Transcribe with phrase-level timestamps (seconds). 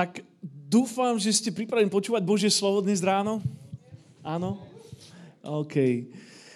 [0.00, 0.24] Tak
[0.64, 3.44] dúfam, že ste pripravení počúvať Božie slovo dnes ráno.
[4.24, 4.56] Áno?
[5.44, 6.08] OK.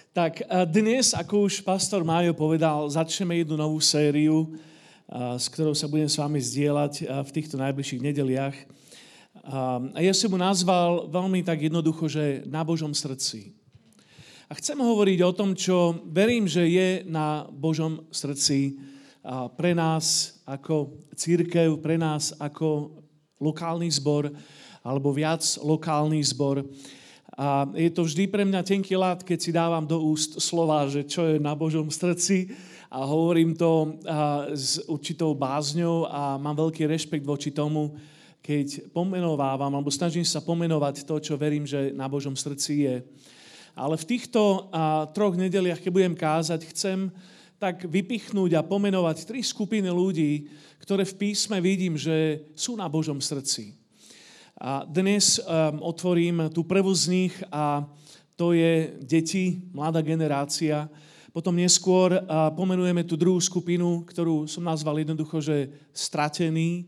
[0.09, 0.41] Tak
[0.73, 4.57] dnes, ako už pastor Májo povedal, začneme jednu novú sériu,
[5.37, 8.57] s ktorou sa budem s vami zdieľať v týchto najbližších nedeliach.
[9.93, 13.53] A ja som mu nazval veľmi tak jednoducho, že na Božom srdci.
[14.49, 18.81] A chcem hovoriť o tom, čo verím, že je na Božom srdci
[19.53, 23.04] pre nás ako církev, pre nás ako
[23.41, 24.31] lokálny zbor
[24.85, 26.63] alebo viac lokálny zbor.
[27.35, 31.03] A je to vždy pre mňa tenký lát, keď si dávam do úst slova, že
[31.03, 32.55] čo je na Božom srdci
[32.87, 33.99] a hovorím to
[34.55, 37.91] s určitou bázňou a mám veľký rešpekt voči tomu,
[38.39, 42.95] keď pomenovávam alebo snažím sa pomenovať to, čo verím, že na Božom srdci je.
[43.75, 44.71] Ale v týchto
[45.11, 47.11] troch nedeliach, keď budem kázať, chcem
[47.55, 50.51] tak vypichnúť a pomenovať tri skupiny ľudí,
[50.83, 53.79] ktoré v písme vidím, že sú na Božom srdci.
[54.59, 57.83] A dnes um, otvorím tú prvú z nich a
[58.35, 60.87] to je deti, mladá generácia.
[61.31, 66.87] Potom neskôr uh, pomenujeme tú druhú skupinu, ktorú som nazval jednoducho, že stratený.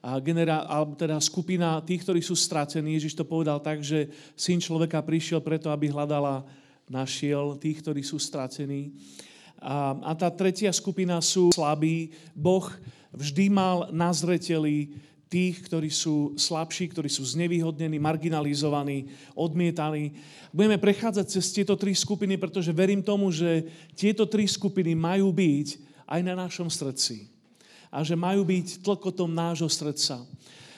[0.00, 2.96] A genera- alebo teda skupina tých, ktorí sú stratení.
[2.96, 6.44] Ježiš to povedal tak, že syn človeka prišiel preto, aby hľadala
[6.86, 8.94] našiel tých, ktorí sú stratení.
[9.60, 12.12] A, a tá tretia skupina sú slabí.
[12.36, 12.68] Boh
[13.16, 14.92] vždy mal na zreteli
[15.26, 20.14] tých, ktorí sú slabší, ktorí sú znevýhodnení, marginalizovaní, odmietaní.
[20.54, 23.66] Budeme prechádzať cez tieto tri skupiny, pretože verím tomu, že
[23.98, 25.68] tieto tri skupiny majú byť
[26.06, 27.26] aj na našom srdci.
[27.90, 30.22] A že majú byť tlkotom nášho srdca.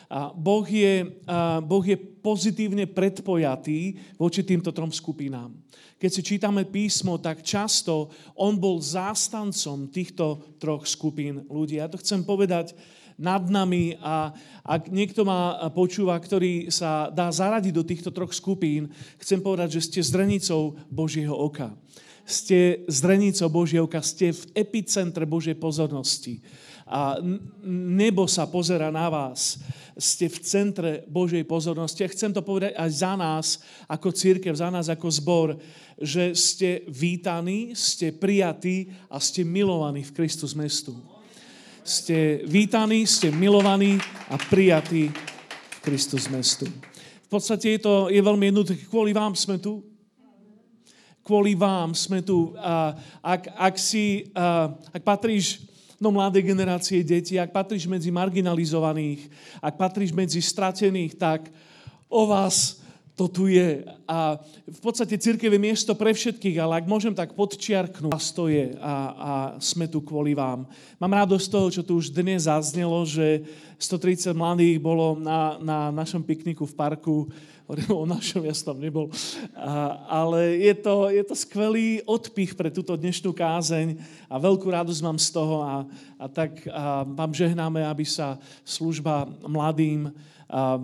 [0.09, 5.53] A boh, je, a boh je pozitívne predpojatý voči týmto trom skupinám.
[5.99, 11.83] Keď si čítame písmo, tak často on bol zástancom týchto troch skupín ľudí.
[11.83, 12.79] Ja to chcem povedať
[13.19, 14.31] nad nami a
[14.63, 19.85] ak niekto ma počúva, ktorý sa dá zaradiť do týchto troch skupín, chcem povedať, že
[19.91, 21.75] ste zrenicou Božieho oka.
[22.23, 26.39] Ste zrenicou Božieho oka, ste v epicentre Božej pozornosti
[26.89, 27.21] a
[27.69, 29.61] nebo sa pozera na vás.
[29.99, 32.01] Ste v centre Božej pozornosti.
[32.01, 33.47] A chcem to povedať aj za nás
[33.85, 35.49] ako církev, za nás ako zbor,
[36.01, 40.97] že ste vítaní, ste prijatí a ste milovaní v Kristus mestu.
[41.85, 44.01] Ste vítaní, ste milovaní
[44.33, 46.65] a prijatí v Kristus mestu.
[47.29, 48.89] V podstate je to je veľmi jednoduché.
[48.89, 49.85] Kvôli vám sme tu.
[51.21, 52.57] Kvôli vám sme tu.
[52.57, 55.69] A ak, ak, si, ak patríš
[55.99, 59.27] do mladej generácie detí, ak patríš medzi marginalizovaných,
[59.59, 61.51] ak patríš medzi stratených, tak
[62.07, 62.79] o vás
[63.19, 63.83] to tu je.
[64.07, 68.47] A v podstate církev je miesto pre všetkých, ale ak môžem tak podčiarknúť, vás to
[68.47, 70.71] je a, a sme tu kvôli vám.
[71.03, 73.43] Mám radosť z toho, čo tu už dnes zaznelo, že
[73.83, 77.27] 130 mladých bolo na, na našom pikniku v parku
[77.93, 79.13] o našom, ja som tam nebol.
[79.53, 85.01] A, ale je to, je to skvelý odpich pre túto dnešnú kázeň a veľkú radosť
[85.05, 85.85] mám z toho a,
[86.17, 90.09] a tak a vám žehnáme, aby sa služba mladým
[90.49, 90.81] a,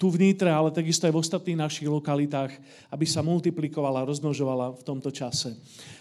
[0.00, 2.56] tu vnitre, ale takisto aj v ostatných našich lokalitách,
[2.88, 5.54] aby sa multiplikovala, rozmnožovala v tomto čase.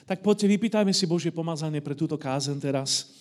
[0.08, 3.12] Tak poďte, vypýtajme si Božie pomazanie pre túto kázen teraz.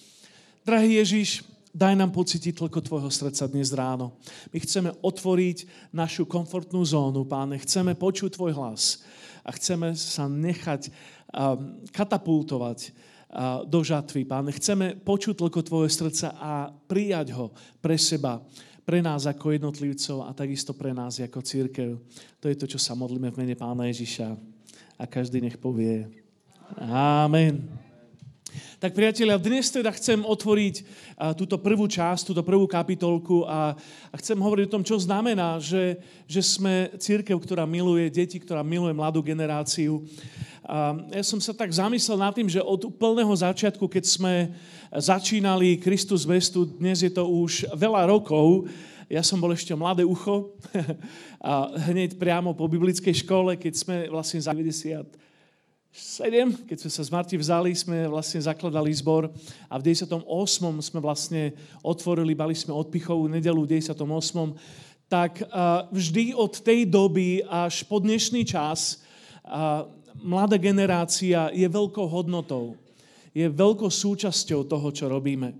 [0.63, 4.19] Drahý Ježiš, Daj nám pocítiť toľko Tvojho srdca dnes ráno.
[4.51, 7.63] My chceme otvoriť našu komfortnú zónu, Páne.
[7.63, 9.07] Chceme počuť Tvoj hlas
[9.47, 14.51] a chceme sa nechať um, katapultovať uh, do žatvy, Páne.
[14.51, 18.43] Chceme počuť toľko Tvoje srdca a prijať ho pre seba,
[18.83, 22.03] pre nás ako jednotlivcov a takisto pre nás ako církev.
[22.43, 24.35] To je to, čo sa modlíme v mene Pána Ježiša.
[24.99, 26.11] A každý nech povie
[26.91, 27.90] Amen.
[28.81, 30.75] Tak priatelia, dnes teda chcem otvoriť
[31.37, 33.77] túto prvú časť, túto prvú kapitolku a,
[34.09, 38.65] a chcem hovoriť o tom, čo znamená, že, že sme církev, ktorá miluje deti, ktorá
[38.65, 40.01] miluje mladú generáciu.
[40.65, 44.35] A ja som sa tak zamyslel nad tým, že od úplného začiatku, keď sme
[44.97, 48.65] začínali Kristus Vestu, dnes je to už veľa rokov,
[49.11, 50.55] ja som bol ešte mladé ucho
[51.43, 55.30] a hneď priamo po biblickej škole, keď sme vlastne za 90
[55.91, 59.27] 7, keď sme sa z Marti vzali, sme vlastne zakladali zbor
[59.67, 60.23] a v 98.
[60.79, 61.51] sme vlastne
[61.83, 63.99] otvorili, mali sme odpichovú nedelu v 98.
[65.11, 65.51] Tak
[65.91, 69.03] vždy od tej doby až po dnešný čas
[70.23, 72.79] mladá generácia je veľkou hodnotou.
[73.35, 75.59] Je veľkou súčasťou toho, čo robíme.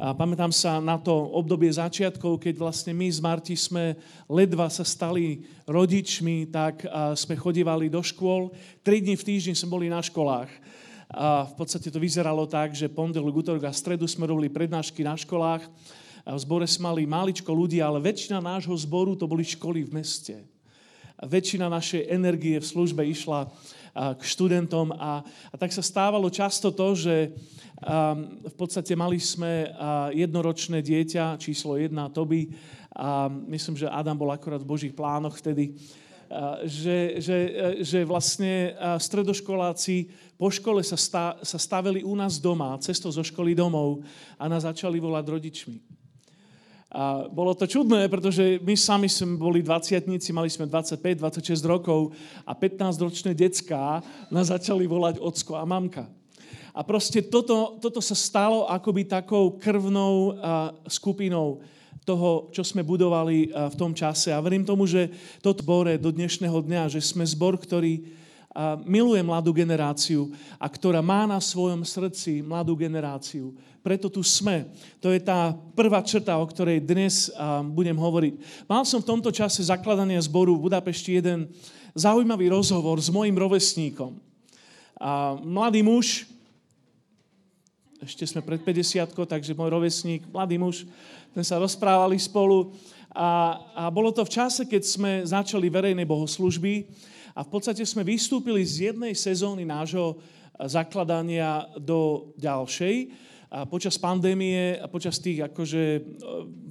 [0.00, 4.00] A pamätám sa na to obdobie začiatkov, keď vlastne my z Marti sme
[4.32, 8.48] ledva sa stali rodičmi, tak sme chodívali do škôl.
[8.80, 10.48] Tri dní v týždni sme boli na školách.
[11.12, 15.20] A v podstate to vyzeralo tak, že pondelok, útorok a stredu sme robili prednášky na
[15.20, 15.68] školách.
[16.24, 20.40] v zbore sme mali maličko ľudí, ale väčšina nášho zboru to boli školy v meste.
[21.20, 23.52] A väčšina našej energie v službe išla
[23.94, 27.34] k študentom a, a tak sa stávalo často to, že
[27.82, 32.50] um, v podstate mali sme uh, jednoročné dieťa, číslo jedna, Toby,
[32.90, 35.78] a myslím, že Adam bol akorát v Božích plánoch vtedy,
[36.62, 37.38] že, že,
[37.82, 43.54] že vlastne stredoškoláci po škole sa, stá, sa stavili u nás doma, cestou zo školy
[43.54, 44.06] domov
[44.38, 45.99] a nás začali volať rodičmi.
[46.90, 52.10] A bolo to čudné, pretože my sami sme boli 20 mali sme 25-26 rokov
[52.42, 56.10] a 15-ročné decká nás začali volať ocko a mamka.
[56.74, 60.34] A proste toto, toto sa stalo akoby takou krvnou
[60.90, 61.62] skupinou
[62.02, 64.34] toho, čo sme budovali v tom čase.
[64.34, 68.02] A verím tomu, že toto bore do dnešného dňa, že sme zbor, ktorý
[68.82, 73.54] miluje mladú generáciu a ktorá má na svojom srdci mladú generáciu.
[73.80, 74.68] Preto tu sme.
[75.00, 77.32] To je tá prvá črta, o ktorej dnes
[77.72, 78.66] budem hovoriť.
[78.68, 81.48] Mal som v tomto čase zakladania zboru v Budapešti jeden
[81.94, 84.18] zaujímavý rozhovor s mojim rovesníkom.
[85.46, 86.28] Mladý muž,
[88.02, 90.84] ešte sme pred 50 takže môj rovesník, mladý muž,
[91.32, 92.74] sme sa rozprávali spolu
[93.14, 96.84] a, a bolo to v čase, keď sme začali verejné bohoslužby
[97.40, 100.20] a v podstate sme vystúpili z jednej sezóny nášho
[100.68, 102.96] zakladania do ďalšej
[103.50, 106.00] a počas pandémie a počas tých akože e,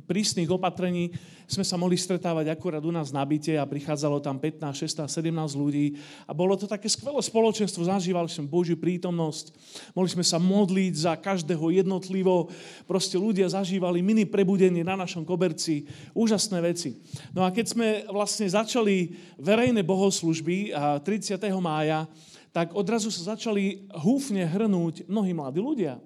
[0.07, 1.11] prísnych opatrení
[1.43, 5.59] sme sa mohli stretávať akurát u nás na byte a prichádzalo tam 15, 16, 17
[5.59, 9.51] ľudí a bolo to také skvelé spoločenstvo, zažívali sme Božiu prítomnosť,
[9.91, 12.47] mohli sme sa modliť za každého jednotlivo,
[12.87, 15.83] proste ľudia zažívali mini prebudenie na našom koberci,
[16.15, 16.95] úžasné veci.
[17.35, 20.71] No a keď sme vlastne začali verejné bohoslužby
[21.03, 21.35] 30.
[21.59, 22.07] mája,
[22.55, 25.99] tak odrazu sa začali húfne hrnúť mnohí mladí ľudia.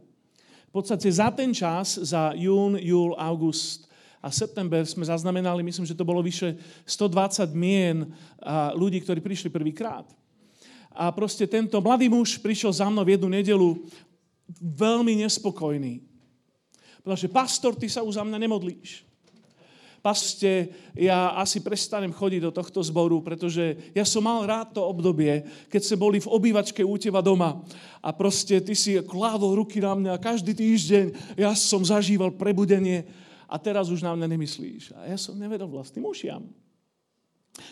[0.74, 3.86] V podstate za ten čas, za jún, júl, august
[4.18, 6.58] a september sme zaznamenali, myslím, že to bolo vyše
[6.90, 8.10] 120 mien
[8.74, 10.10] ľudí, ktorí prišli prvýkrát.
[10.90, 13.70] A proste tento mladý muž prišiel za mnou v jednu nedelu
[14.58, 16.02] veľmi nespokojný.
[17.06, 19.13] Pretože pastor, ty sa už za mňa nemodlíš
[20.04, 20.68] paste,
[21.00, 25.82] ja asi prestanem chodiť do tohto zboru, pretože ja som mal rád to obdobie, keď
[25.82, 27.64] sme boli v obývačke u teba doma
[28.04, 33.08] a proste ty si kládol ruky na mňa každý týždeň ja som zažíval prebudenie
[33.48, 34.92] a teraz už na mňa nemyslíš.
[34.92, 36.44] A ja som nevedol vlastným ušiam.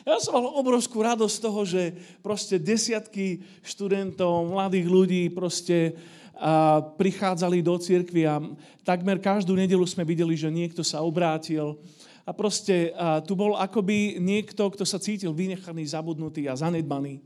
[0.07, 1.81] Ja som mal obrovskú radosť z toho, že
[2.23, 5.99] proste desiatky študentov, mladých ľudí proste
[6.41, 8.41] a prichádzali do cirkvi a
[8.81, 11.77] takmer každú nedelu sme videli, že niekto sa obrátil
[12.25, 17.21] a proste a tu bol akoby niekto, kto sa cítil vynechaný, zabudnutý a zanedbaný.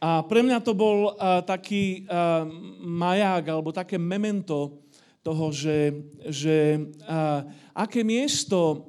[0.00, 2.48] A pre mňa to bol a, taký a,
[2.80, 4.80] maják alebo také memento
[5.20, 5.92] toho, že,
[6.24, 7.44] že a,
[7.76, 8.88] aké miesto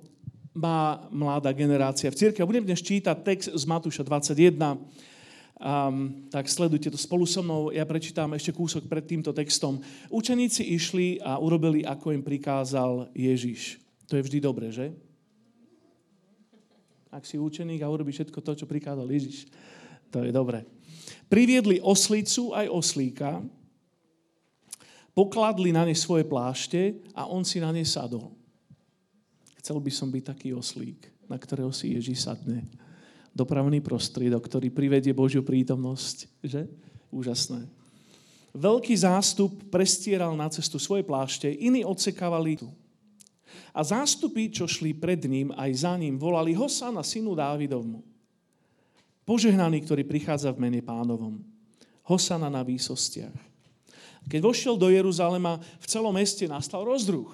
[0.52, 2.44] má mladá generácia v cirkvi.
[2.44, 4.56] Budem dnes čítať text z Matúša 21.
[5.62, 7.70] Um, tak sledujte to spolu so mnou.
[7.70, 9.78] Ja prečítam ešte kúsok pred týmto textom.
[10.10, 13.78] Učeníci išli a urobili, ako im prikázal Ježiš.
[14.10, 14.90] To je vždy dobré, že?
[17.12, 19.52] Ak si učeník a urobí všetko to, čo prikázal Ježiš,
[20.08, 20.64] to je dobré.
[21.28, 23.44] Priviedli oslicu aj oslíka,
[25.12, 28.32] pokladli na ne svoje plášte a on si na ne sadol.
[29.60, 32.66] Chcel by som byť taký oslík, na ktorého si Ježiš sadne.
[33.32, 36.28] Dopravný prostriedok, ktorý privedie Božiu prítomnosť.
[36.44, 36.62] Že?
[37.12, 37.64] Úžasné.
[38.52, 42.68] Veľký zástup prestieral na cestu svoje plášte, iní odsekávali tu.
[43.72, 48.04] A zástupy, čo šli pred ním, aj za ním, volali Hosana, synu Dávidovmu.
[49.24, 51.40] Požehnaný, ktorý prichádza v mene pánovom.
[52.04, 53.34] Hosana na výsostiach.
[54.28, 57.30] Keď vošiel do Jeruzalema, v celom meste nastal rozdruh.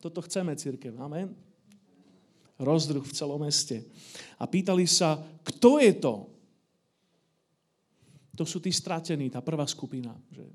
[0.00, 0.96] Toto chceme, církev.
[0.96, 1.36] Amen.
[2.56, 3.84] Rozdruh v celom meste.
[4.40, 6.14] A pýtali sa, kto je to?
[8.36, 10.16] To sú tí stratení, tá prvá skupina.
[10.32, 10.48] Že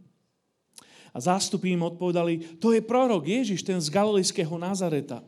[1.15, 5.23] a zástupy im odpovedali, to je prorok Ježiš, ten z galilejského Nazareta.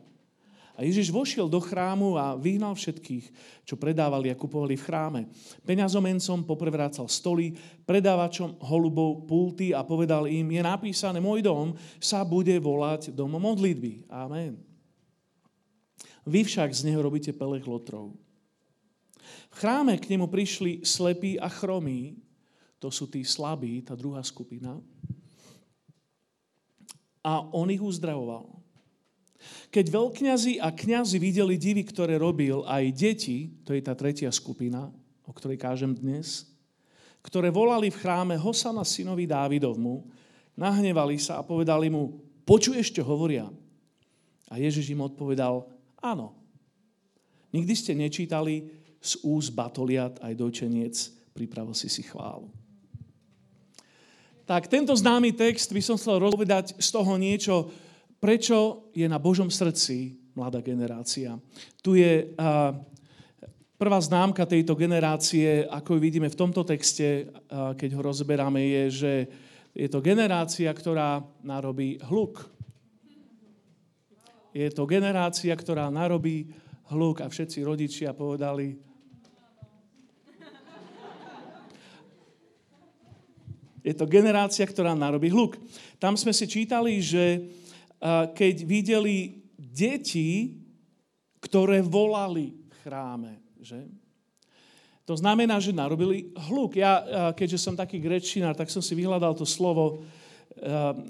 [0.78, 3.26] A Ježiš vošiel do chrámu a vyhnal všetkých,
[3.66, 5.20] čo predávali a kupovali v chráme.
[5.66, 12.54] Peňazomencom poprevrácal stoly, predávačom holubov pulty a povedal im, je napísané, môj dom sa bude
[12.62, 14.06] volať dom modlitby.
[14.06, 14.60] Amen.
[16.22, 18.14] Vy však z neho robíte pelech lotrov.
[19.50, 22.22] V chráme k nemu prišli slepí a chromí,
[22.78, 24.78] to sú tí slabí, tá druhá skupina,
[27.28, 28.48] a on ich uzdravoval.
[29.68, 34.88] Keď veľkňazi a kňazi videli divy, ktoré robil, aj deti, to je tá tretia skupina,
[35.28, 36.48] o ktorej kážem dnes,
[37.20, 40.08] ktoré volali v chráme Hosana synovi Dávidovmu,
[40.56, 42.16] nahnevali sa a povedali mu,
[42.48, 43.52] počuješ, čo hovoria?
[44.48, 45.68] A Ježiš im odpovedal,
[46.00, 46.32] áno.
[47.52, 48.72] Nikdy ste nečítali
[49.04, 50.96] z úst batoliat aj dojčeniec,
[51.36, 52.48] pripravil si si chválu.
[54.48, 57.68] Tak tento známy text by som chcel rozpovedať z toho niečo,
[58.16, 61.36] prečo je na Božom srdci mladá generácia.
[61.84, 62.32] Tu je
[63.76, 69.12] prvá známka tejto generácie, ako ju vidíme v tomto texte, keď ho rozberáme, je, že
[69.76, 72.48] je to generácia, ktorá narobí hluk.
[74.56, 76.48] Je to generácia, ktorá narobí
[76.88, 78.80] hluk a všetci rodičia povedali,
[83.82, 85.58] Je to generácia, ktorá narobí hluk.
[86.02, 87.48] Tam sme si čítali, že
[88.34, 90.58] keď videli deti,
[91.42, 93.32] ktoré volali v chráme,
[93.62, 93.86] že?
[95.08, 96.76] To znamená, že narobili hluk.
[96.76, 100.04] Ja, keďže som taký grečinár, tak som si vyhľadal to slovo,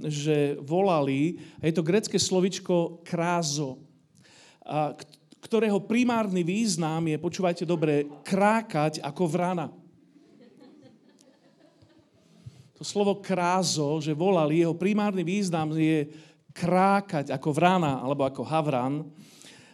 [0.07, 1.41] že volali.
[1.59, 3.81] Je to grecké slovičko krázo,
[5.43, 9.67] ktorého primárny význam je, počúvajte dobre, krákať ako vrana.
[12.79, 16.07] To slovo krázo, že volali, jeho primárny význam je
[16.55, 19.03] krákať ako vrana alebo ako havran.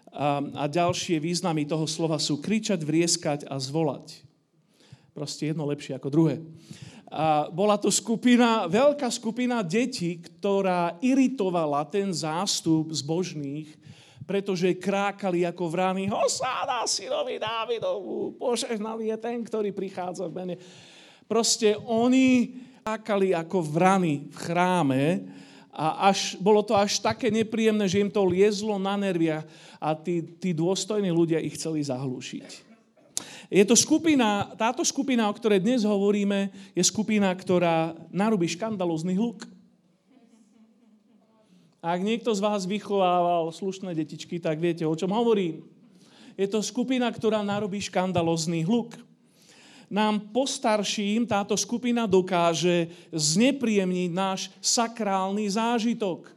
[0.09, 4.25] A, a ďalšie významy toho slova sú kričať, vrieskať a zvolať.
[5.13, 6.41] Proste jedno lepšie ako druhé.
[7.13, 13.69] A bola to skupina, veľká skupina detí, ktorá iritovala ten zástup zbožných,
[14.25, 20.57] pretože krákali ako vrany, Hosáda synovi Dávidovu, požehnaný je ten, ktorý prichádza v mene.
[21.29, 25.03] Proste oni skákali ako vrany v chráme
[25.73, 29.41] a až, bolo to až také nepríjemné, že im to liezlo na nervia
[29.81, 32.45] a tí, tí dôstojní ľudia ich chceli zahlúšiť.
[33.49, 39.49] Je to skupina, táto skupina, o ktorej dnes hovoríme, je skupina, ktorá narobí škandalózny hluk.
[41.81, 45.65] Ak niekto z vás vychovával slušné detičky, tak viete, o čom hovorím.
[46.37, 48.93] Je to skupina, ktorá narobí škandalózny hluk
[49.95, 56.35] nám postarším táto skupina dokáže znepríjemniť náš sakrálny zážitok.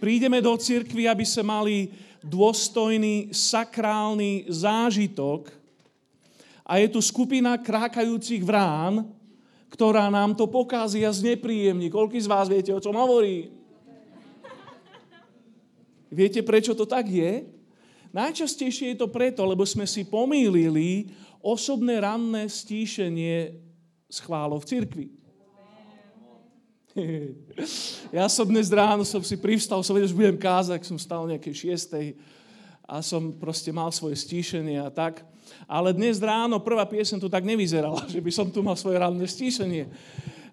[0.00, 1.76] Prídeme do cirkvi, aby sme mali
[2.24, 5.52] dôstojný sakrálny zážitok
[6.64, 9.04] a je tu skupina krákajúcich vrán,
[9.68, 11.92] ktorá nám to pokazí a znepríjemní.
[11.92, 13.52] Koľký z vás viete, o čom hovorí?
[16.08, 17.44] Viete, prečo to tak je?
[18.08, 21.12] Najčastejšie je to preto, lebo sme si pomýlili
[21.42, 23.54] osobné ranné stíšenie
[24.08, 25.06] schválo v cirkvi.
[28.10, 31.54] Ja som dnes ráno som si privstal, som vedel, že budem kázať, som stal nejakej
[31.54, 32.06] šiestej
[32.88, 35.22] a som proste mal svoje stíšenie a tak.
[35.68, 39.28] Ale dnes ráno prvá piesen tu tak nevyzerala, že by som tu mal svoje ranné
[39.28, 39.84] stíšenie.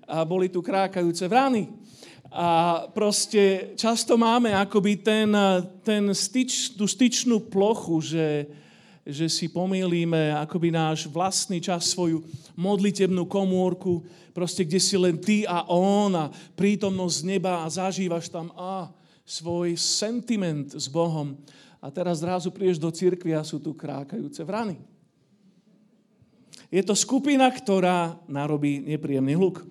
[0.05, 1.71] A boli tu krákajúce vrany.
[2.35, 5.31] A proste často máme akoby ten,
[5.81, 8.45] ten styč, tú styčnú plochu, že,
[9.05, 12.25] že si pomýlíme akoby náš vlastný čas, svoju
[12.57, 14.01] modlitebnú komórku,
[14.33, 18.89] proste kde si len ty a on a prítomnosť neba a zažívaš tam a
[19.21, 21.37] svoj sentiment s Bohom.
[21.77, 24.81] A teraz zrazu prídeš do cirkvi a sú tu krákajúce vrany.
[26.73, 29.61] Je to skupina, ktorá narobí nepríjemný hluk.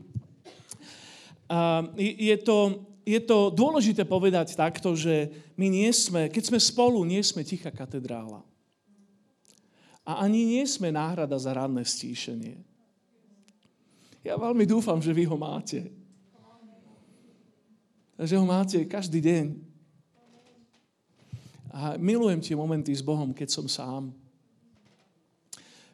[1.50, 5.26] A je, to, je to dôležité povedať takto, že
[5.58, 8.53] my nie sme, keď sme spolu, nie sme tichá katedrála.
[10.04, 12.60] A ani nie sme náhrada za ranné stíšenie.
[14.24, 15.88] Ja veľmi dúfam, že vy ho máte.
[18.20, 19.46] Že ho máte každý deň.
[21.74, 24.14] A milujem tie momenty s Bohom, keď som sám.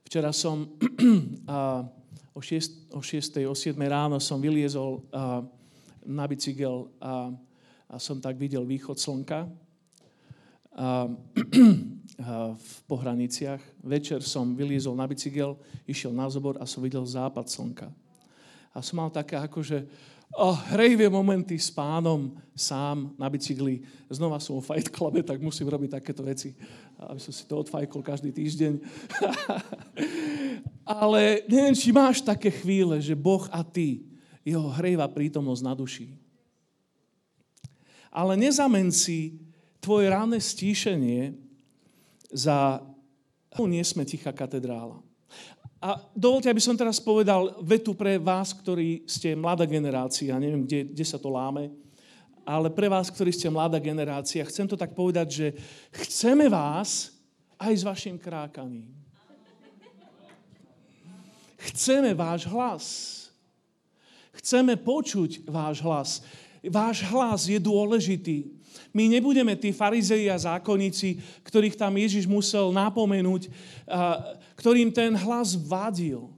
[0.05, 0.67] Včera som
[1.47, 1.87] a,
[2.35, 5.43] o 6, o 6, o 7 ráno som vyliezol a,
[6.02, 7.31] na bicykel a,
[7.87, 9.47] a som tak videl východ slnka.
[10.77, 11.09] A,
[12.53, 13.61] v pohraniciach.
[13.81, 15.57] Večer som vyliezol na bicykel,
[15.89, 17.89] išiel na zobor a som videl západ slnka.
[18.77, 19.89] A som mal také akože
[20.37, 23.83] oh, hrejvie momenty s pánom sám na bicykli.
[24.07, 26.55] Znova som vo Fight Clube, tak musím robiť takéto veci,
[27.00, 28.79] aby som si to odfajkol každý týždeň.
[30.87, 34.07] Ale neviem, či máš také chvíle, že Boh a ty,
[34.45, 36.15] jeho hrejva prítomnosť na duši.
[38.11, 39.50] Ale nezamen si
[39.81, 41.35] tvoje ráne stíšenie
[42.31, 42.85] za...
[43.59, 45.03] Nie sme tichá katedrála.
[45.81, 50.93] A dovolte, aby som teraz povedal vetu pre vás, ktorí ste mladá generácia, neviem, kde,
[50.93, 51.73] kde sa to láme,
[52.45, 55.47] ale pre vás, ktorí ste mladá generácia, chcem to tak povedať, že
[56.05, 57.17] chceme vás
[57.57, 58.93] aj s vašim krákaním.
[61.61, 62.85] Chceme váš hlas.
[64.41, 66.11] Chceme počuť váš hlas.
[66.65, 68.60] Váš hlas je dôležitý.
[68.91, 73.50] My nebudeme tí farizei a zákonníci, ktorých tam Ježiš musel napomenúť,
[74.59, 76.31] ktorým ten hlas vadil.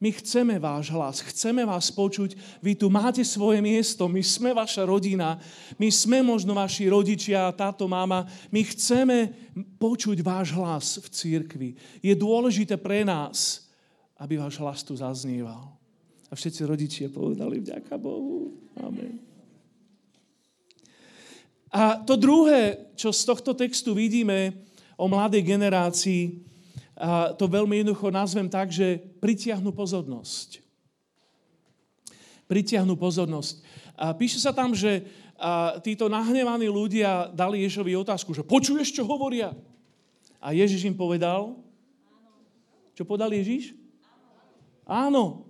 [0.00, 2.32] My chceme váš hlas, chceme vás počuť,
[2.64, 5.36] vy tu máte svoje miesto, my sme vaša rodina,
[5.76, 9.28] my sme možno vaši rodičia, táto mama, my chceme
[9.76, 11.70] počuť váš hlas v církvi.
[12.00, 13.68] Je dôležité pre nás,
[14.16, 15.68] aby váš hlas tu zaznieval.
[16.28, 18.56] A všetci rodičia povedali vďaka Bohu.
[18.80, 19.29] Amen.
[21.70, 24.58] A to druhé, čo z tohto textu vidíme
[24.98, 26.42] o mladej generácii,
[27.38, 30.60] to veľmi jednoducho nazvem tak, že pritiahnu pozornosť.
[32.50, 33.62] Pritiahnu pozornosť.
[33.94, 35.06] A píše sa tam, že
[35.86, 39.54] títo nahnevaní ľudia dali Ježovi otázku, že počuješ, čo hovoria?
[40.42, 41.56] A Ježiš im povedal,
[42.98, 43.72] čo povedal Ježiš?
[44.84, 45.46] Áno.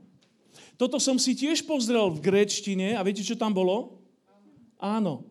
[0.77, 3.99] Toto som si tiež pozrel v gréčtine a viete, čo tam bolo?
[4.79, 5.30] Áno.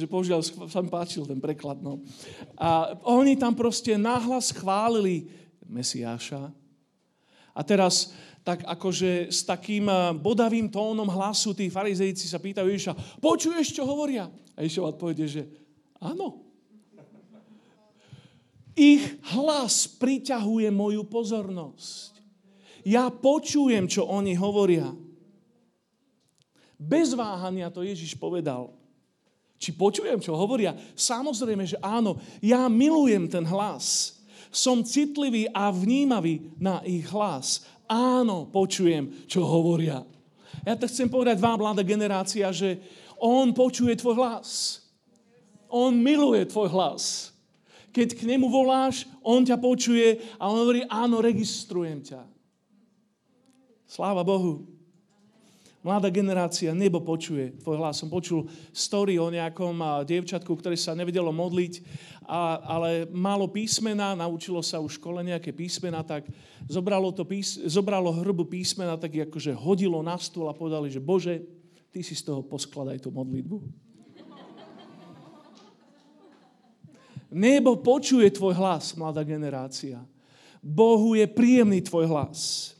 [0.00, 1.84] Že použil, sa mi páčil ten preklad.
[1.84, 2.00] No.
[2.56, 5.28] A oni tam proste nahlas chválili
[5.68, 6.50] Mesiáša.
[7.54, 13.20] A teraz tak akože s takým eh, bodavým tónom hlasu tí farizejci sa pýtajú Ježiša,
[13.20, 14.32] počuješ, čo hovoria?
[14.56, 15.42] A Ježiš odpovede, že
[16.00, 16.48] áno.
[18.78, 19.02] Ich
[19.36, 22.16] hlas priťahuje moju pozornosť.
[22.86, 24.88] Ja počujem, čo oni hovoria.
[26.80, 28.72] Bez váhania to Ježiš povedal.
[29.60, 30.72] Či počujem, čo hovoria?
[30.96, 32.16] Samozrejme, že áno.
[32.40, 34.16] Ja milujem ten hlas.
[34.48, 37.68] Som citlivý a vnímavý na ich hlas.
[37.84, 40.00] Áno, počujem, čo hovoria.
[40.64, 42.80] Ja to chcem povedať vám, mladá generácia, že
[43.20, 44.80] on počuje tvoj hlas.
[45.68, 47.30] On miluje tvoj hlas.
[47.92, 52.22] Keď k nemu voláš, on ťa počuje a on hovorí, áno, registrujem ťa.
[53.84, 54.79] Sláva Bohu.
[55.80, 58.04] Mladá generácia, nebo počuje tvoj hlas.
[58.04, 61.80] Som počul story o nejakom dievčatku, ktoré sa nevedelo modliť,
[62.28, 66.28] a, ale malo písmena, naučilo sa už škole nejaké písmena, tak
[66.68, 71.40] zobralo, to pís, zobralo hrbu písmena, tak akože hodilo na stôl a povedali, že Bože,
[71.88, 73.64] ty si z toho poskladaj tú modlitbu.
[77.32, 80.02] Nebo počuje tvoj hlas, mladá generácia.
[80.60, 82.74] Bohu je príjemný tvoj hlas.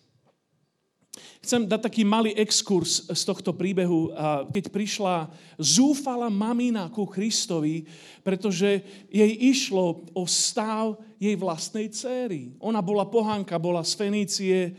[1.41, 4.13] Chcem dať taký malý exkurs z tohto príbehu,
[4.53, 7.89] keď prišla zúfala mamina ku Kristovi,
[8.21, 12.53] pretože jej išlo o stav jej vlastnej céry.
[12.61, 14.77] Ona bola pohanka, bola z Fenície,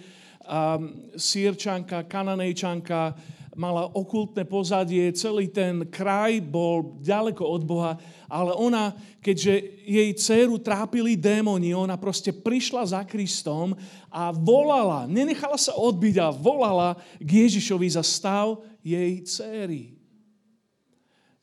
[1.18, 3.18] sírčanka, kananejčanka,
[3.52, 7.94] mala okultné pozadie, celý ten kraj bol ďaleko od Boha,
[8.32, 13.76] ale ona, keďže jej dceru trápili démoni, ona proste prišla za Kristom
[14.08, 20.00] a volala, nenechala sa odbiť a volala k Ježišovi za stav jej céry.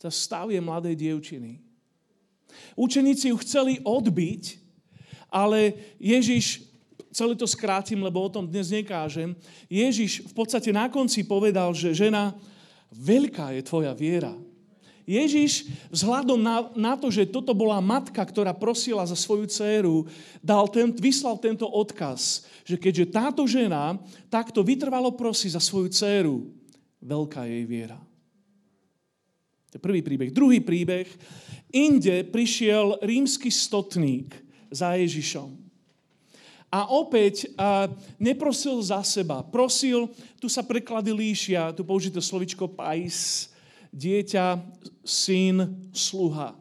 [0.00, 1.60] Za stav je mladej dievčiny.
[2.78, 4.42] Učeníci ju chceli odbiť,
[5.28, 6.67] ale Ježiš
[7.18, 9.34] celé to skrátim, lebo o tom dnes nekážem.
[9.66, 12.38] Ježiš v podstate na konci povedal, že žena,
[12.94, 14.30] veľká je tvoja viera.
[15.08, 20.04] Ježiš vzhľadom na, na to, že toto bola matka, ktorá prosila za svoju dceru,
[20.44, 23.96] dal ten, vyslal tento odkaz, že keďže táto žena
[24.28, 26.52] takto vytrvalo prosí za svoju dceru,
[27.00, 27.98] veľká je jej viera.
[29.72, 30.28] To je prvý príbeh.
[30.32, 31.08] Druhý príbeh.
[31.72, 34.32] Inde prišiel rímsky stotník
[34.68, 35.67] za Ježišom.
[36.68, 37.88] A opäť a
[38.20, 39.40] neprosil za seba.
[39.40, 43.48] Prosil, tu sa preklady líšia, tu použité slovičko pais,
[43.88, 44.60] dieťa,
[45.00, 46.52] syn, sluha.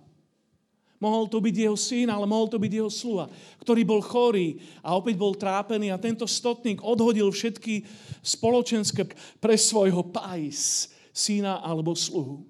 [0.98, 3.30] Mohol to byť jeho syn, ale mohol to byť jeho sluha,
[3.62, 7.86] ktorý bol chorý a opäť bol trápený a tento stotník odhodil všetky
[8.26, 9.06] spoločenské
[9.38, 12.42] pre svojho pais, syna alebo sluhu.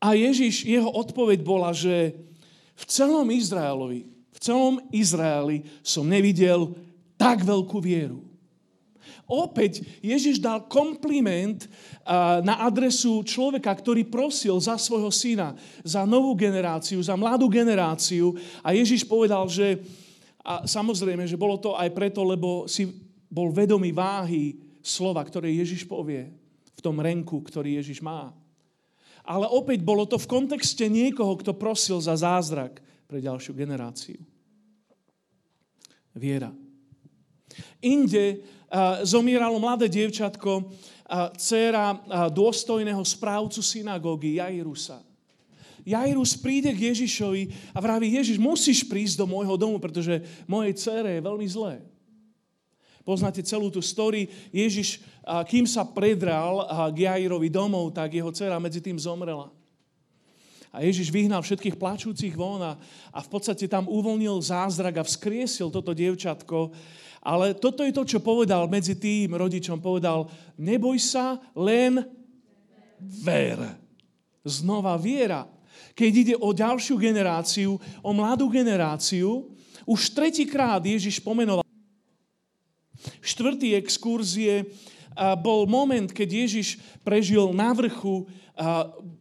[0.00, 2.16] A Ježiš, jeho odpoveď bola, že
[2.74, 4.08] v celom Izraelovi
[4.40, 6.72] celom Izraeli som nevidel
[7.20, 8.24] tak veľkú vieru.
[9.30, 11.70] Opäť Ježiš dal kompliment
[12.42, 15.54] na adresu človeka, ktorý prosil za svojho syna,
[15.86, 18.34] za novú generáciu, za mladú generáciu.
[18.64, 19.78] A Ježiš povedal, že
[20.40, 22.88] a samozrejme, že bolo to aj preto, lebo si
[23.28, 26.32] bol vedomý váhy slova, ktoré Ježiš povie
[26.74, 28.32] v tom renku, ktorý Ježiš má.
[29.22, 34.29] Ale opäť bolo to v kontexte niekoho, kto prosil za zázrak pre ďalšiu generáciu
[36.14, 36.54] viera.
[37.82, 38.42] Inde
[39.02, 40.70] zomieralo mladé dievčatko,
[41.34, 41.98] dcera
[42.30, 45.02] dôstojného správcu synagógy Jairusa.
[45.80, 51.18] Jairus príde k Ježišovi a vraví, Ježiš, musíš prísť do môjho domu, pretože mojej dcere
[51.18, 51.82] je veľmi zlé.
[53.00, 54.28] Poznáte celú tú story.
[54.52, 55.00] Ježiš,
[55.48, 56.62] kým sa predral
[56.94, 59.50] k Jairovi domov, tak jeho dcera medzi tým zomrela.
[60.70, 62.78] A Ježiš vyhnal všetkých plačúcich von a,
[63.10, 66.70] a v podstate tam uvoľnil zázrak a vzkriesil toto dievčatko.
[67.20, 69.82] Ale toto je to, čo povedal medzi tým rodičom.
[69.82, 72.00] Povedal, neboj sa, len
[73.02, 73.58] ver.
[74.46, 75.44] Znova viera.
[75.92, 79.52] Keď ide o ďalšiu generáciu, o mladú generáciu,
[79.84, 81.66] už tretíkrát Ježiš pomenoval.
[83.20, 84.70] Štvrtý exkurzie
[85.40, 88.24] bol moment, keď Ježiš prežil na vrchu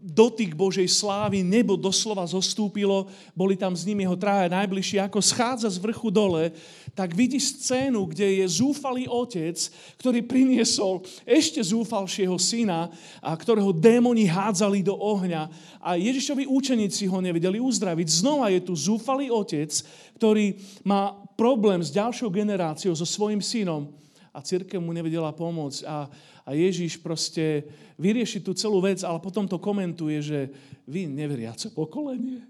[0.03, 5.71] dotyk Božej slávy, nebo doslova zostúpilo, boli tam s ním jeho traja najbližší, ako schádza
[5.71, 6.51] z vrchu dole,
[6.91, 9.55] tak vidí scénu, kde je zúfalý otec,
[9.95, 12.91] ktorý priniesol ešte zúfalšieho syna,
[13.23, 15.47] a ktorého démoni hádzali do ohňa.
[15.79, 18.07] A Ježišovi účeníci ho nevedeli uzdraviť.
[18.11, 19.71] Znova je tu zúfalý otec,
[20.19, 23.87] ktorý má problém s ďalšou generáciou, so svojim synom
[24.29, 25.81] a církev mu nevedela pomôcť.
[25.85, 26.07] A,
[26.45, 27.65] a Ježiš proste
[27.97, 30.39] vyrieši tú celú vec, ale potom to komentuje, že
[30.85, 32.45] vy neveriace pokolenie.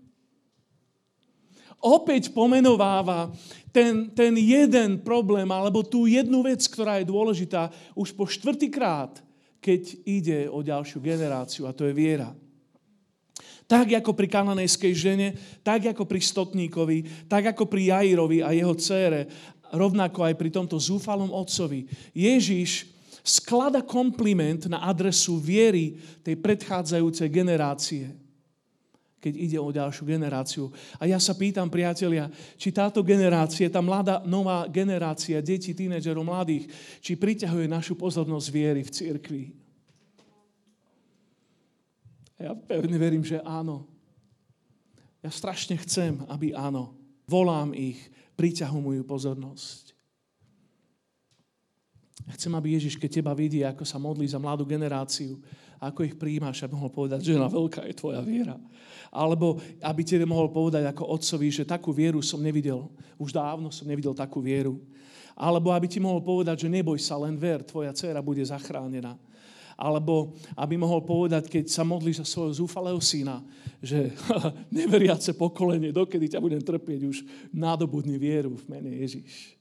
[1.80, 3.32] Opäť pomenováva
[3.72, 9.24] ten, ten jeden problém, alebo tú jednu vec, ktorá je dôležitá už po štvrtýkrát,
[9.64, 12.36] keď ide o ďalšiu generáciu, a to je viera.
[13.70, 15.28] Tak ako pri kananejskej žene,
[15.62, 19.30] tak ako pri Stotníkovi, tak ako pri Jairovi a jeho cére,
[19.74, 21.90] rovnako aj pri tomto zúfalom otcovi.
[22.14, 22.90] Ježiš
[23.24, 28.30] sklada kompliment na adresu viery tej predchádzajúcej generácie
[29.20, 30.72] keď ide o ďalšiu generáciu.
[30.96, 36.72] A ja sa pýtam, priatelia, či táto generácia, tá mladá, nová generácia detí, tínedžerov, mladých,
[37.04, 39.44] či priťahuje našu pozornosť viery v cirkvi.
[42.40, 43.84] Ja pevne verím, že áno.
[45.20, 46.96] Ja strašne chcem, aby áno.
[47.28, 48.00] Volám ich,
[48.40, 49.92] priťahujú moju pozornosť.
[52.40, 55.42] Chcem, aby Ježiš, keď teba vidí, ako sa modlí za mladú generáciu,
[55.80, 58.56] ako ich príjmaš, aby mohol povedať, že na veľká je tvoja viera.
[59.10, 62.88] Alebo aby ti mohol povedať ako otcovi, že takú vieru som nevidel.
[63.20, 64.80] Už dávno som nevidel takú vieru.
[65.34, 69.16] Alebo aby ti mohol povedať, že neboj sa, len ver, tvoja dcera bude zachránená.
[69.80, 73.40] Alebo aby mohol povedať, keď sa modlíš za svojho zúfalého syna,
[73.80, 74.12] že
[74.76, 77.24] neveriace pokolenie, dokedy ťa budem trpieť, už
[77.56, 79.56] nádobudný vieru v mene Ježiš.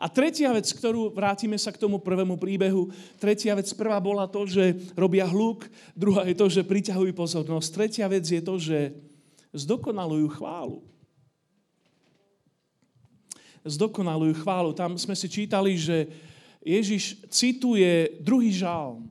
[0.00, 2.88] A tretia vec, ktorú vrátime sa k tomu prvému príbehu,
[3.20, 7.68] tretia vec, prvá bola to, že robia hluk, druhá je to, že priťahujú pozornosť.
[7.72, 8.96] Tretia vec je to, že
[9.52, 10.80] zdokonalujú chválu.
[13.68, 14.72] Zdokonalujú chválu.
[14.72, 16.08] Tam sme si čítali, že
[16.66, 19.06] Ježiš cituje druhý žálm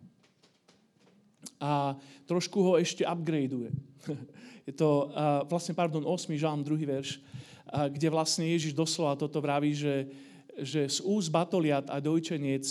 [1.55, 1.95] a
[2.27, 3.71] trošku ho ešte upgradeuje.
[4.67, 5.13] Je to
[5.47, 6.35] vlastne, pardon, 8.
[6.35, 7.21] žálm, druhý verš,
[7.69, 10.09] kde vlastne Ježiš doslova toto vraví, že
[10.55, 12.63] že z úst batoliat a dojčeniec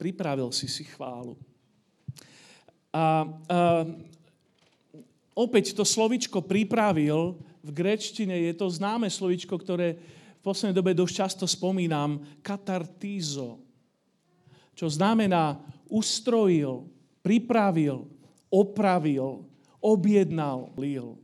[0.00, 1.36] pripravil si si chválu.
[2.90, 3.06] A, a
[5.36, 10.00] opäť to slovičko pripravil, v grečtine je to známe slovičko, ktoré
[10.40, 13.59] v poslednej dobe dosť často spomínam, katartízo,
[14.80, 15.60] čo znamená
[15.92, 16.88] ustrojil,
[17.20, 18.08] pripravil,
[18.48, 19.44] opravil,
[19.76, 21.20] objednal, lil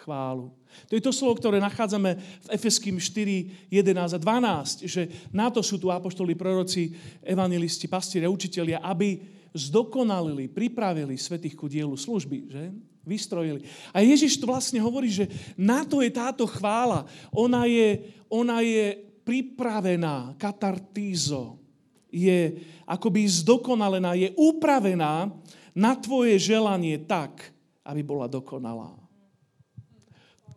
[0.00, 0.48] chválu.
[0.88, 5.60] To je to slovo, ktoré nachádzame v Efeským 4, 11 a 12, že na to
[5.60, 9.20] sú tu apoštoli, proroci, evangelisti, pastieri a učitelia, aby
[9.52, 12.64] zdokonalili, pripravili svetých ku dielu služby, že?
[13.04, 13.66] Vystrojili.
[13.92, 17.04] A Ježiš tu vlastne hovorí, že na to je táto chvála.
[17.34, 18.94] Ona je, ona je
[19.26, 21.61] pripravená, katartízo.
[22.12, 25.32] Je akoby zdokonalená, je upravená
[25.72, 27.48] na tvoje želanie tak,
[27.82, 28.92] aby bola dokonalá.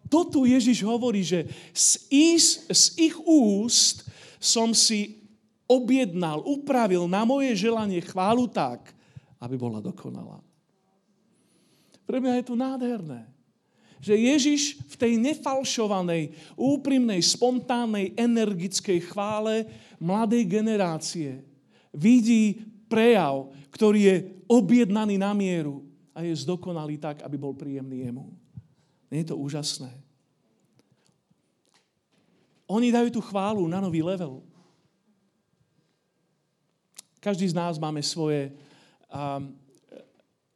[0.05, 4.05] Toto Ježiš hovorí, že z, ich, z ich úst
[4.37, 5.25] som si
[5.65, 8.93] objednal, upravil na moje želanie chválu tak,
[9.41, 10.45] aby bola dokonalá.
[12.05, 13.25] Pre mňa je to nádherné.
[13.97, 19.65] Že Ježiš v tej nefalšovanej, úprimnej, spontánnej, energickej chvále
[19.99, 21.43] mladej generácie
[21.95, 25.83] vidí prejav, ktorý je objednaný na mieru
[26.15, 28.31] a je zdokonalý tak, aby bol príjemný jemu.
[29.11, 29.91] Nie je to úžasné?
[32.65, 34.41] Oni dajú tú chválu na nový level.
[37.21, 38.53] Každý z nás máme svoje
[39.09, 39.53] um,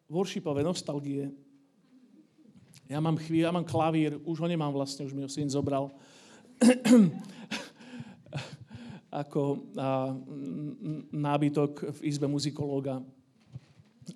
[0.09, 1.29] worshipové nostalgie.
[2.89, 5.93] Ja mám, chvíľ, ja mám klavír, už ho nemám vlastne, už mi ho syn zobral.
[9.19, 9.67] ako
[11.11, 13.03] nábytok v izbe muzikológa.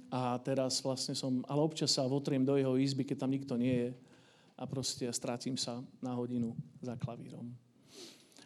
[0.10, 3.88] A teraz vlastne som, ale občas sa votriem do jeho izby, keď tam nikto nie
[3.88, 3.90] je
[4.58, 7.52] a proste strátim sa na hodinu za klavírom.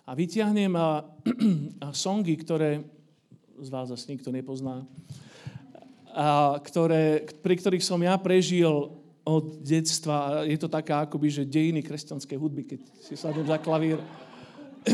[0.08, 1.04] A vyťahnem a,
[1.86, 2.84] a songy, ktoré
[3.60, 4.88] z vás asi nikto nepozná,
[6.18, 8.90] a ktoré, pri ktorých som ja prežil
[9.28, 10.48] od detstva.
[10.48, 14.02] Je to taká akoby, že dejiny kresťanskej hudby, keď si sadnem za klavír.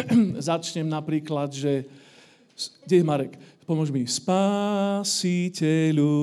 [0.50, 1.86] Začnem napríklad, že...
[2.86, 3.34] Kde je Marek?
[3.66, 4.06] Pomôž mi.
[4.06, 5.02] Spasiteľu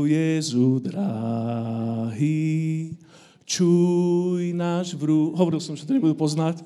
[0.07, 2.39] Jezu drahý,
[3.49, 5.33] čuj náš vrú...
[5.35, 6.63] Hovoril som, že to nebudú poznať.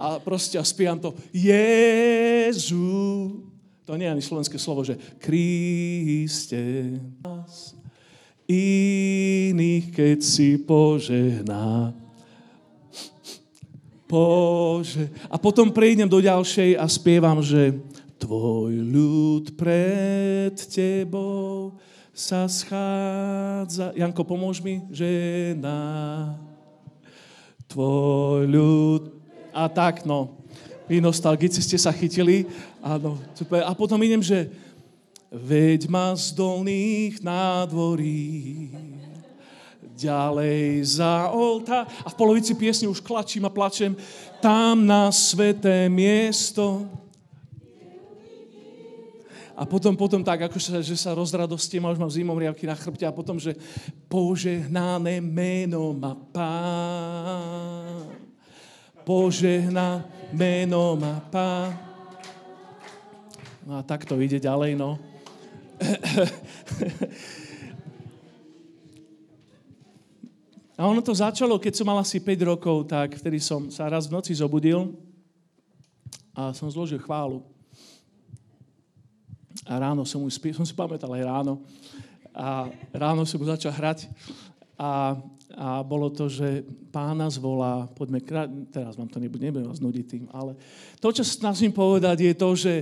[0.00, 1.16] A proste a spievam to.
[1.32, 2.80] Jezu.
[3.88, 7.00] To nie je ani slovenské slovo, že Kriste
[8.50, 11.94] iných, keď si požehná.
[14.10, 15.06] Bože.
[15.30, 17.78] A potom prejdem do ďalšej a spievam, že
[18.20, 21.80] Tvoj ľud pred tebou
[22.12, 23.96] sa schádza.
[23.96, 24.84] Janko, pomôž mi.
[24.92, 26.36] Žena.
[27.64, 29.02] Tvoj ľud.
[29.56, 30.36] A tak, no.
[30.84, 32.44] Vy nostalgici ste sa chytili.
[32.84, 33.16] Áno.
[33.64, 34.52] A potom idem, že
[35.32, 38.68] veď ma z dolných nádvorí
[40.00, 41.84] ďalej za olta.
[41.84, 43.92] A v polovici piesne už klačím a plačem.
[44.40, 46.88] Tam na sveté miesto
[49.60, 52.72] a potom, potom tak, ako sa, že sa rozradostím a už mám zimom riavky na
[52.72, 53.52] chrbte a potom, že
[54.08, 58.08] požehnané meno má pán.
[59.04, 60.00] Požehná
[60.32, 61.76] meno má pán.
[63.68, 64.96] No a tak to ide ďalej, no.
[70.80, 74.08] A ono to začalo, keď som mal asi 5 rokov, tak vtedy som sa raz
[74.08, 74.96] v noci zobudil
[76.32, 77.44] a som zložil chválu.
[79.68, 81.60] A ráno som už spí, som si pamätal aj ráno.
[82.32, 84.08] A ráno som už začal hrať.
[84.80, 85.20] A,
[85.52, 88.24] a bolo to, že pána zvolá, poďme,
[88.72, 90.56] teraz vám to nebudem, nebudem vás nudiť tým, ale
[90.96, 92.72] to, čo snažím povedať, je to, že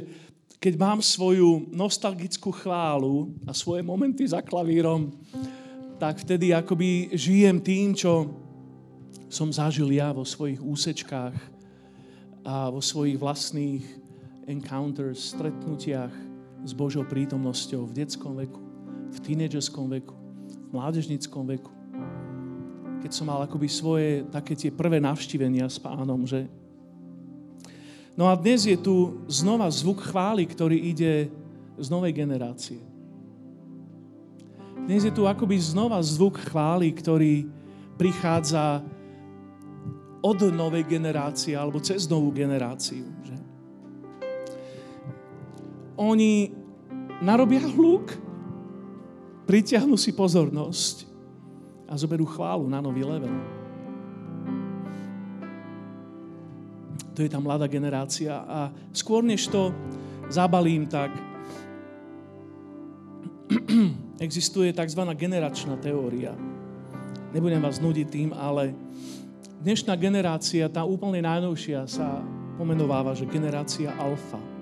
[0.62, 5.10] keď mám svoju nostalgickú chválu a svoje momenty za klavírom,
[5.98, 8.30] tak vtedy akoby žijem tým, čo
[9.26, 11.36] som zažil ja vo svojich úsečkách
[12.46, 13.82] a vo svojich vlastných
[14.46, 16.14] encounters, stretnutiach
[16.64, 18.62] s Božou prítomnosťou v detskom veku,
[19.10, 20.14] v tínedžerskom veku,
[20.48, 21.70] v mládežnickom veku.
[23.02, 26.46] Keď som mal akoby svoje také tie prvé navštívenia s pánom, že
[28.18, 31.30] No a dnes je tu znova zvuk chvály, ktorý ide
[31.78, 32.87] z novej generácie.
[34.88, 37.44] Dnes je tu akoby znova zvuk chvály, ktorý
[38.00, 38.80] prichádza
[40.24, 43.04] od novej generácie alebo cez novú generáciu.
[43.20, 43.36] Že?
[45.98, 46.54] oni
[47.18, 48.14] narobia hluk,
[49.50, 51.10] pritiahnu si pozornosť
[51.90, 53.34] a zoberú chválu na nový level.
[57.18, 59.74] To je tá mladá generácia a skôr než to
[60.30, 61.10] zabalím, tak
[64.18, 65.02] existuje tzv.
[65.14, 66.34] generačná teória.
[67.34, 68.74] Nebudem vás nudiť tým, ale
[69.62, 72.22] dnešná generácia, tá úplne najnovšia, sa
[72.58, 74.58] pomenováva, že generácia alfa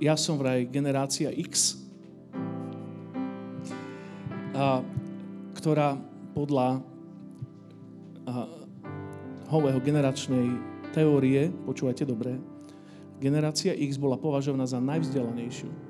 [0.00, 1.76] ja som vraj generácia X,
[4.56, 4.80] a,
[5.52, 6.00] ktorá
[6.32, 8.48] podľa a,
[9.52, 10.56] hového generačnej
[10.96, 12.40] teórie, počúvajte dobre,
[13.20, 15.89] generácia X bola považovaná za najvzdelanejšiu.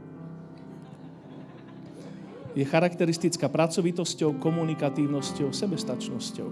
[2.54, 6.48] Je charakteristická pracovitosťou, komunikatívnosťou, sebestačnosťou.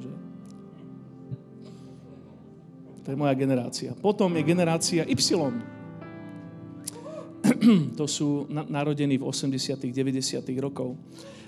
[0.00, 0.12] Že?
[3.04, 3.90] To je moja generácia.
[3.96, 5.16] Potom je generácia Y
[7.98, 10.96] to sú narodení v 80 90 rokov.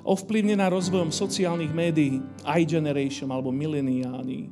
[0.02, 4.50] Ovplyvnená rozvojom sociálnych médií, iGeneration alebo mileniáni,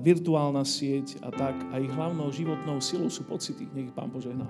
[0.00, 1.56] virtuálna sieť a tak.
[1.74, 3.66] A ich hlavnou životnou silou sú pocity.
[3.74, 4.46] Nech ich Pán požehná.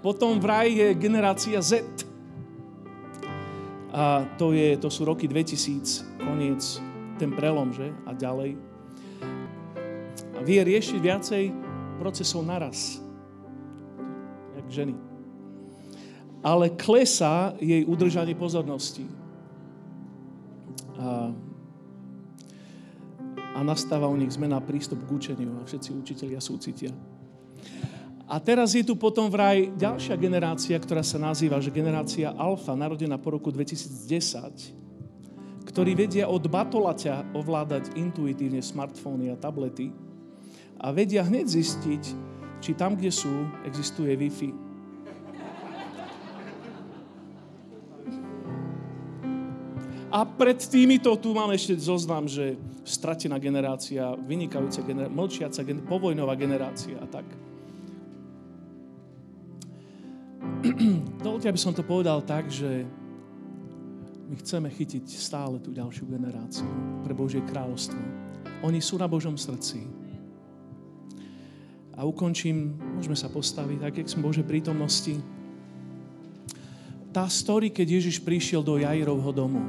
[0.00, 1.82] Potom vraj je generácia Z.
[3.96, 6.62] A to, je, to sú roky 2000, koniec,
[7.16, 7.88] ten prelom, že?
[8.04, 8.60] A ďalej.
[10.36, 11.44] A vie riešiť viacej
[11.96, 13.00] procesov naraz
[14.66, 14.94] jak ženy.
[16.42, 19.06] Ale klesá jej udržanie pozornosti.
[20.98, 21.30] A,
[23.54, 26.92] a nastáva u nich zmena prístup k učeniu a všetci učiteľia súcitia.
[28.26, 33.22] A teraz je tu potom vraj ďalšia generácia, ktorá sa nazýva, že generácia Alfa, narodená
[33.22, 39.94] po roku 2010, ktorí vedia od batolaťa ovládať intuitívne smartfóny a tablety
[40.82, 42.02] a vedia hneď zistiť,
[42.58, 44.50] či tam, kde sú, existuje Wi-Fi.
[50.10, 56.98] A pred týmito tu mám ešte zoznam, že stratená generácia, vynikajúca generácia, mlčiaca, povojnová generácia
[56.98, 57.45] a tak.
[61.24, 62.86] Dovolte, aby som to povedal tak, že
[64.26, 66.66] my chceme chytiť stále tú ďalšiu generáciu
[67.06, 67.98] pre Božie kráľovstvo.
[68.66, 69.86] Oni sú na Božom srdci.
[71.96, 75.16] A ukončím, môžeme sa postaviť, tak jak som Bože prítomnosti.
[77.14, 79.62] Tá story, keď Ježiš prišiel do Jairovho domu.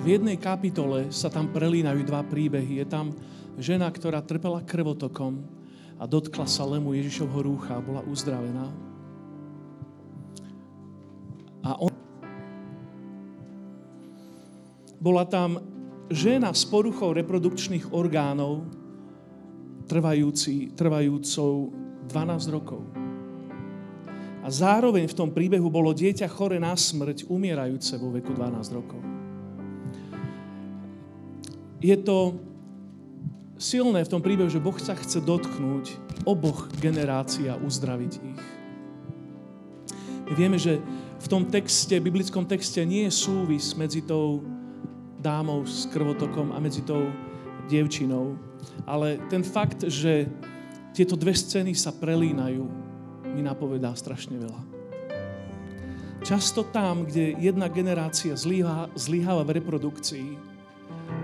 [0.00, 2.84] V jednej kapitole sa tam prelínajú dva príbehy.
[2.84, 3.12] Je tam
[3.56, 5.59] žena, ktorá trpela krvotokom
[6.00, 8.72] a dotkla sa lemu Ježišovho rúcha a bola uzdravená.
[11.60, 11.92] A on...
[14.96, 15.60] Bola tam
[16.08, 18.64] žena s poruchou reprodukčných orgánov,
[19.84, 21.68] trvajúci, trvajúcou
[22.08, 22.80] 12 rokov.
[24.40, 29.00] A zároveň v tom príbehu bolo dieťa chore na smrť, umierajúce vo veku 12 rokov.
[31.80, 32.49] Je to
[33.60, 38.42] silné v tom príbehu, že Boh sa chce dotknúť oboch generácií a uzdraviť ich.
[40.24, 40.80] My vieme, že
[41.20, 44.40] v tom texte, biblickom texte nie je súvis medzi tou
[45.20, 47.12] dámou s krvotokom a medzi tou
[47.68, 48.40] dievčinou.
[48.88, 50.24] Ale ten fakt, že
[50.96, 52.64] tieto dve scény sa prelínajú,
[53.36, 54.62] mi napovedá strašne veľa.
[56.24, 58.32] Často tam, kde jedna generácia
[58.96, 60.28] zlyháva v reprodukcii,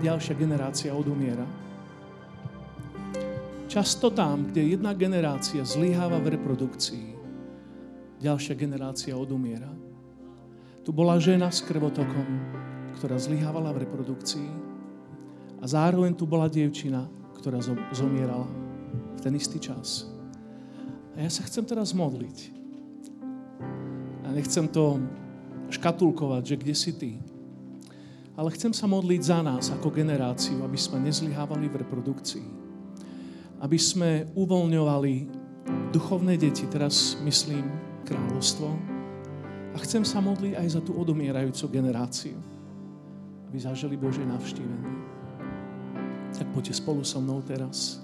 [0.05, 1.66] ďalšia generácia odumiera.
[3.67, 7.19] Často tam, kde jedna generácia zlyháva v reprodukcii,
[8.23, 9.67] ďalšia generácia odumiera.
[10.87, 12.47] Tu bola žena s krvotokom,
[12.95, 14.49] ktorá zlyhávala v reprodukcii
[15.59, 17.59] a zároveň tu bola dievčina, ktorá
[17.91, 18.47] zomierala
[19.13, 20.07] v ten istý čas.
[21.19, 22.55] A ja sa chcem teraz modliť.
[24.23, 24.95] A nechcem to
[25.75, 27.11] škatulkovať, že kde si ty.
[28.39, 32.56] Ale chcem sa modliť za nás ako generáciu, aby sme nezlyhávali v reprodukcii
[33.61, 35.13] aby sme uvoľňovali
[35.89, 37.65] duchovné deti, teraz myslím
[38.05, 38.69] kráľovstvo.
[39.73, 42.37] A chcem sa modliť aj za tú odomierajúcu generáciu,
[43.49, 44.93] aby zažili Bože navštívenie.
[46.37, 48.01] Tak poďte spolu so mnou teraz.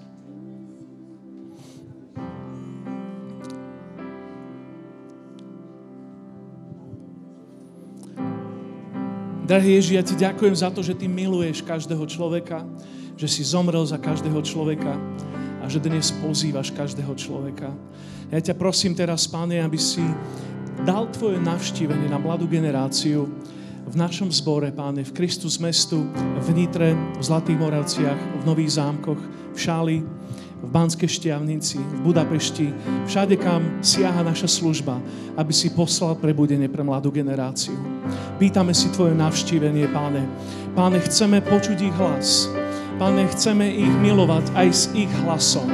[9.44, 12.64] Drahý Ježi, ja ti ďakujem za to, že ty miluješ každého človeka,
[13.12, 14.96] že si zomrel za každého človeka
[15.64, 17.72] a že dnes pozývaš každého človeka.
[18.28, 20.04] Ja ťa prosím teraz, Páne, aby si
[20.84, 23.32] dal Tvoje navštívenie na mladú generáciu
[23.88, 26.04] v našom zbore, Páne, v Kristus mestu,
[26.44, 29.16] v Nitre, v Zlatých Moravciach, v Nových zámkoch,
[29.56, 30.04] v Šáli,
[30.60, 32.68] v Banskej Štiavnici, v Budapešti,
[33.08, 35.00] všade, kam siaha naša služba,
[35.32, 37.76] aby si poslal prebudenie pre mladú generáciu.
[38.36, 40.28] Pýtame si Tvoje navštívenie, Páne.
[40.76, 42.52] Páne, chceme počuť ich hlas.
[42.94, 45.66] Pane, chceme ich milovať aj s ich hlasom.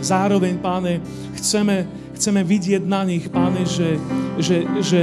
[0.00, 1.00] Zároveň, Pane,
[1.36, 1.84] chceme,
[2.16, 4.00] chceme vidieť na nich, Pane, že,
[4.40, 5.02] že, že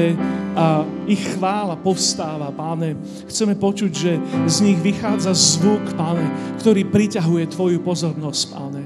[0.52, 3.00] a ich chvála povstáva, Pane.
[3.32, 8.84] Chceme počuť, že z nich vychádza zvuk, Pane, ktorý priťahuje Tvoju pozornosť, Pane.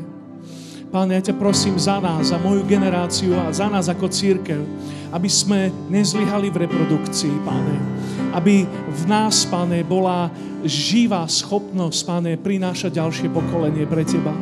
[0.93, 4.61] Páne, ja ťa prosím za nás, za moju generáciu a za nás ako církev,
[5.09, 7.94] aby sme nezlyhali v reprodukcii, Páne.
[8.35, 10.27] Aby v nás, Páne, bola
[10.67, 14.35] živá schopnosť, Páne, prinášať ďalšie pokolenie pre Teba.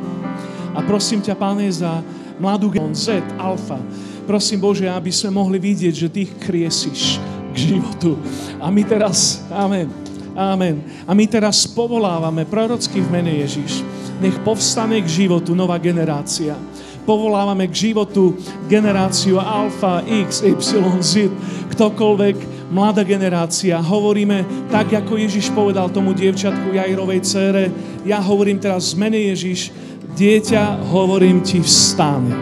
[0.74, 2.02] A prosím ťa, Páne, za
[2.42, 3.78] mladú Z, Alfa.
[4.26, 7.22] Prosím, Bože, aby sme mohli vidieť, že Ty ich kriesiš
[7.54, 8.18] k životu.
[8.58, 9.88] A my teraz, amen,
[10.34, 10.82] amen.
[11.06, 13.86] A my teraz povolávame prorocky v mene Ježiš
[14.24, 16.56] nech povstane k životu nová generácia.
[17.04, 18.40] Povolávame k životu
[18.72, 20.56] generáciu Alfa, X, Y,
[21.04, 21.28] Z,
[21.76, 22.38] ktokoľvek,
[22.74, 23.78] mladá generácia.
[23.78, 27.70] Hovoríme tak, ako Ježiš povedal tomu dievčatku Jairovej cére.
[28.02, 29.70] Ja hovorím teraz z mene Ježiš,
[30.18, 32.34] dieťa, hovorím ti vstáne.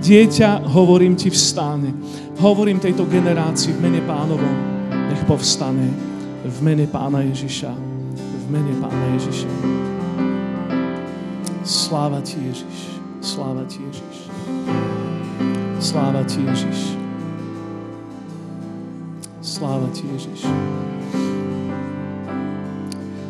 [0.00, 1.92] Dieťa, hovorím ti vstáne.
[2.40, 4.56] Hovorím tejto generácii v mene pánovom.
[5.12, 5.92] Nech povstane
[6.42, 7.70] v mene pána Ježiša.
[8.16, 9.50] V mene pána Ježiša.
[11.62, 12.78] Sláva Ti, Ježiš.
[13.22, 14.16] Sláva Ti, Ježiš.
[15.78, 17.01] Sláva Ti, Ježiš.
[19.52, 20.48] Sláva Ti, Ježiš.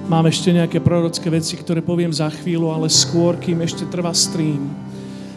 [0.06, 4.70] Mám ešte nejaké prorocké veci, ktoré poviem za chvíľu, ale skôr, kým ešte trvá stream,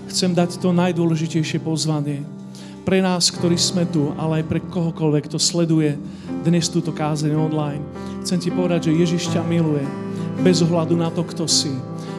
[0.05, 2.21] chcem dať to najdôležitejšie pozvanie
[2.85, 5.97] pre nás, ktorí sme tu, ale aj pre kohokoľvek, kto sleduje
[6.45, 7.81] dnes túto kázeň online.
[8.21, 9.81] Chcem ti povedať, že Ježiš ťa miluje
[10.45, 11.73] bez ohľadu na to, kto si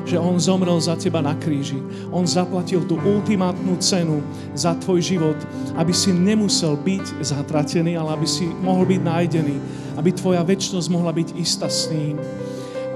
[0.07, 1.83] že On zomrel za teba na kríži.
[2.15, 4.23] On zaplatil tú ultimátnu cenu
[4.55, 5.39] za tvoj život,
[5.75, 9.57] aby si nemusel byť zatratený, ale aby si mohol byť nájdený,
[9.99, 12.17] aby tvoja väčšnosť mohla byť istá s ním.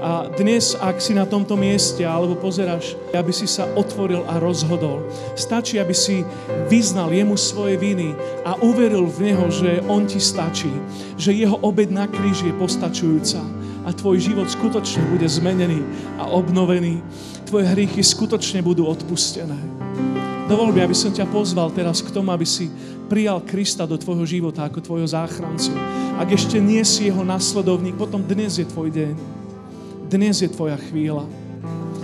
[0.01, 5.05] A dnes, ak si na tomto mieste alebo pozeráš, aby si sa otvoril a rozhodol.
[5.37, 6.25] Stačí, aby si
[6.65, 10.73] vyznal jemu svoje viny a uveril v neho, že on ti stačí.
[11.21, 15.81] Že jeho obed na kríži je postačujúca a tvoj život skutočne bude zmenený
[16.21, 17.01] a obnovený.
[17.49, 19.57] Tvoje hriechy skutočne budú odpustené.
[20.51, 22.67] Dovol mi, aby som ťa pozval teraz k tomu, aby si
[23.07, 25.71] prijal Krista do tvojho života ako tvojho záchrancu.
[26.19, 29.15] Ak ešte nie si jeho nasledovník, potom dnes je tvoj deň.
[30.11, 31.23] Dnes je tvoja chvíľa.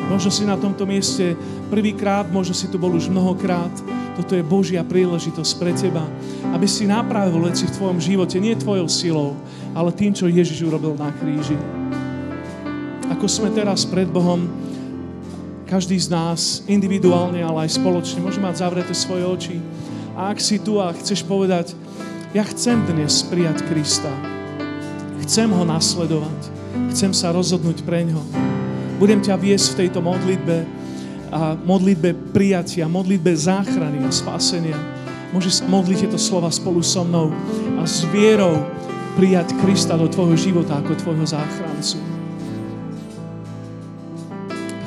[0.07, 1.36] Možno si na tomto mieste
[1.67, 3.71] prvýkrát, možno si tu bol už mnohokrát.
[4.18, 6.01] Toto je Božia príležitosť pre teba,
[6.49, 9.38] aby si napravil veci v tvojom živote, nie tvojou silou,
[9.78, 11.53] ale tým, čo Ježiš urobil na kríži.
[13.13, 14.49] Ako sme teraz pred Bohom,
[15.70, 19.57] každý z nás individuálne, ale aj spoločne, môže mať zavreté svoje oči.
[20.18, 21.78] A ak si tu a chceš povedať,
[22.34, 24.09] ja chcem dnes prijať Krista,
[25.22, 26.57] chcem ho nasledovať,
[26.97, 28.22] Chcem sa rozhodnúť pre ňo.
[28.97, 30.65] Budem ťa viesť v tejto modlitbe
[31.38, 34.77] a modlitbe prijatia, modlitbe záchrany a spásenia.
[35.29, 37.29] Môžeš sa modliť tieto slova spolu so mnou
[37.77, 38.65] a s vierou
[39.13, 42.01] prijať Krista do tvojho života ako tvojho záchrancu.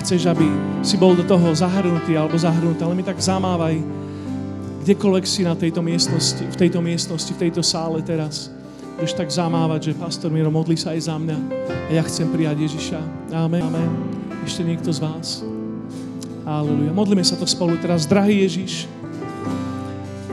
[0.02, 0.46] Chceš, aby
[0.82, 3.78] si bol do toho zahrnutý alebo zahrnutý, ale mi tak zamávaj,
[4.82, 8.50] kdekoľvek si na tejto miestnosti, v tejto miestnosti, v tejto sále teraz
[8.98, 11.38] budeš tak zamávať, že pastor Miro, modli sa aj za mňa
[11.68, 13.00] a ja chcem prijať Ježiša.
[13.32, 13.62] Amen.
[13.64, 13.90] Amen.
[14.44, 15.44] Ešte niekto z vás?
[16.50, 16.90] Aleluja.
[16.90, 18.10] Modlíme sa to spolu teraz.
[18.10, 18.90] Drahý Ježiš,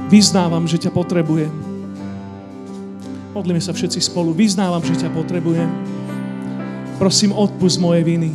[0.09, 1.53] vyznávam, že ťa potrebujem.
[3.37, 4.33] Modlíme sa všetci spolu.
[4.33, 5.69] Vyznávam, že ťa potrebujem.
[6.97, 8.33] Prosím, odpust moje viny.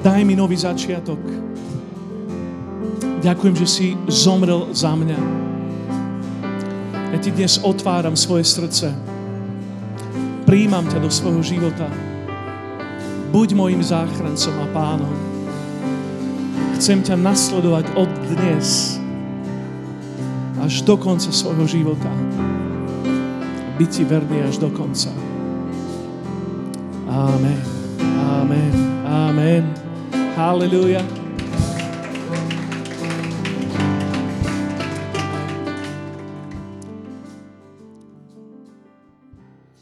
[0.00, 1.20] Daj mi nový začiatok.
[3.20, 5.50] Ďakujem, že si zomrel za mňa
[7.10, 8.94] ja ti dnes otváram svoje srdce.
[10.46, 12.09] Príjmam ťa do svojho života.
[13.30, 15.14] Buď mojim záchrancom a pánom.
[16.74, 18.98] Chcem ťa nasledovať od dnes
[20.58, 22.10] až do konca svojho života.
[23.78, 25.14] Byť ti verný až do konca.
[27.06, 27.62] Amen.
[28.18, 28.74] Amen.
[29.06, 29.64] Amen.
[30.34, 31.19] Hallelujah.